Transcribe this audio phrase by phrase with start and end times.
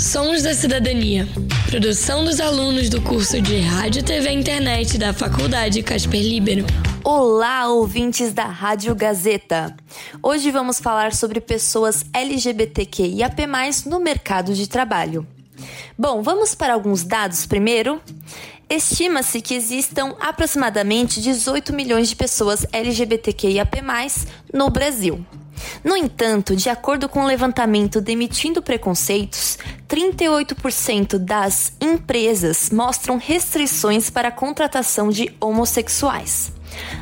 [0.00, 1.28] Sons da Cidadania.
[1.68, 6.64] Produção dos alunos do curso de Rádio, TV e Internet da Faculdade Casper Libero.
[7.04, 9.76] Olá, ouvintes da Rádio Gazeta.
[10.22, 13.46] Hoje vamos falar sobre pessoas LGBTQIAP+,
[13.84, 15.26] no mercado de trabalho.
[15.98, 18.00] Bom, vamos para alguns dados primeiro.
[18.70, 23.82] Estima-se que existam aproximadamente 18 milhões de pessoas LGBTQIAP+,
[24.50, 25.26] no Brasil.
[25.82, 34.28] No entanto, de acordo com o levantamento Demitindo Preconceitos, 38% das empresas mostram restrições para
[34.28, 36.52] a contratação de homossexuais.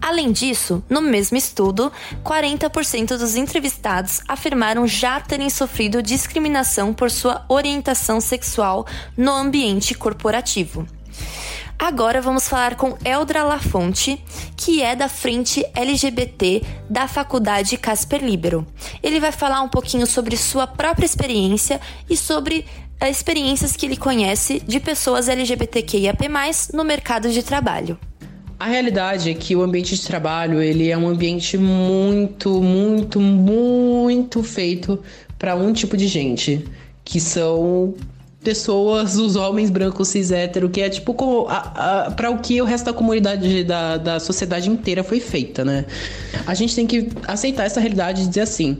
[0.00, 1.92] Além disso, no mesmo estudo,
[2.24, 8.86] 40% dos entrevistados afirmaram já terem sofrido discriminação por sua orientação sexual
[9.16, 10.86] no ambiente corporativo.
[11.80, 14.22] Agora vamos falar com Eldra Lafonte,
[14.54, 18.66] que é da frente LGBT da Faculdade Casper Libero.
[19.02, 22.66] Ele vai falar um pouquinho sobre sua própria experiência e sobre
[23.00, 26.28] as experiências que ele conhece de pessoas LGBTQIAP+,
[26.74, 27.98] no mercado de trabalho.
[28.58, 34.42] A realidade é que o ambiente de trabalho, ele é um ambiente muito, muito, muito
[34.42, 35.02] feito
[35.38, 36.62] para um tipo de gente,
[37.02, 37.94] que são
[38.42, 41.14] pessoas, os homens brancos cis hétero, que é tipo
[42.16, 45.84] para o que o resto da comunidade da, da sociedade inteira foi feita, né?
[46.46, 48.78] A gente tem que aceitar essa realidade e dizer assim: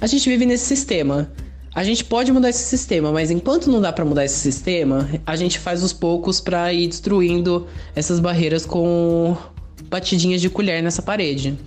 [0.00, 1.30] a gente vive nesse sistema.
[1.74, 5.34] A gente pode mudar esse sistema, mas enquanto não dá para mudar esse sistema, a
[5.34, 7.66] gente faz os poucos para ir destruindo
[7.96, 9.36] essas barreiras com
[9.90, 11.58] batidinhas de colher nessa parede.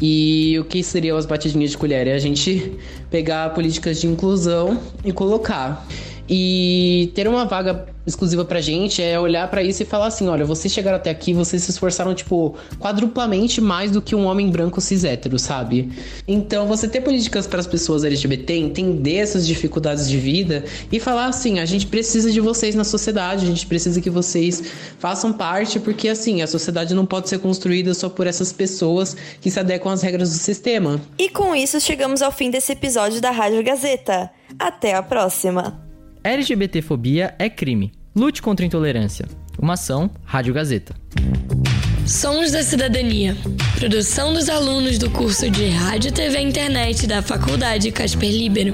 [0.00, 2.06] E o que seriam as batidinhas de colher?
[2.06, 2.72] É a gente
[3.10, 5.86] pegar políticas de inclusão e colocar.
[6.28, 10.44] E ter uma vaga exclusiva pra gente é olhar para isso e falar assim: olha,
[10.44, 14.80] vocês chegaram até aqui, vocês se esforçaram, tipo, quadruplamente mais do que um homem branco
[14.80, 15.92] cis hétero, sabe?
[16.26, 21.26] Então, você ter políticas para as pessoas LGBT, entender essas dificuldades de vida e falar
[21.26, 24.62] assim: a gente precisa de vocês na sociedade, a gente precisa que vocês
[24.98, 29.50] façam parte, porque assim, a sociedade não pode ser construída só por essas pessoas que
[29.50, 31.00] se adequam às regras do sistema.
[31.18, 34.30] E com isso, chegamos ao fim desse episódio da Rádio Gazeta.
[34.58, 35.83] Até a próxima!
[36.24, 37.92] LGBTfobia é crime.
[38.16, 39.28] Lute contra a intolerância.
[39.58, 40.94] Uma ação, Rádio Gazeta.
[42.06, 43.36] Sons da Cidadania.
[43.78, 48.72] Produção dos alunos do curso de Rádio, TV e Internet da Faculdade Casper Libero.